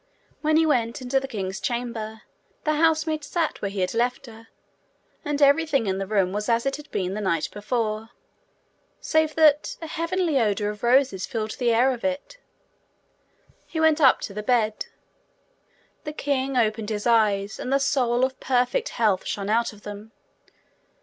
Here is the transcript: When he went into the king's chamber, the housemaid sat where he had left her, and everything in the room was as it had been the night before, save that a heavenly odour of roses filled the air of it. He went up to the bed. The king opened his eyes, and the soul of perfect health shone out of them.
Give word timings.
When 0.41 0.57
he 0.57 0.65
went 0.65 0.99
into 0.99 1.19
the 1.19 1.27
king's 1.27 1.59
chamber, 1.59 2.23
the 2.63 2.73
housemaid 2.73 3.23
sat 3.23 3.61
where 3.61 3.69
he 3.69 3.81
had 3.81 3.93
left 3.93 4.25
her, 4.25 4.47
and 5.23 5.39
everything 5.43 5.85
in 5.85 5.99
the 5.99 6.07
room 6.07 6.31
was 6.33 6.49
as 6.49 6.65
it 6.65 6.77
had 6.77 6.89
been 6.89 7.13
the 7.13 7.21
night 7.21 7.49
before, 7.53 8.09
save 8.99 9.35
that 9.35 9.77
a 9.79 9.85
heavenly 9.85 10.39
odour 10.39 10.71
of 10.71 10.81
roses 10.81 11.27
filled 11.27 11.51
the 11.59 11.71
air 11.71 11.91
of 11.93 12.03
it. 12.03 12.39
He 13.67 13.79
went 13.79 14.01
up 14.01 14.21
to 14.21 14.33
the 14.33 14.41
bed. 14.41 14.87
The 16.03 16.13
king 16.13 16.57
opened 16.57 16.89
his 16.89 17.05
eyes, 17.05 17.59
and 17.59 17.71
the 17.71 17.77
soul 17.79 18.25
of 18.25 18.39
perfect 18.39 18.89
health 18.89 19.23
shone 19.27 19.51
out 19.51 19.71
of 19.71 19.83
them. 19.83 20.13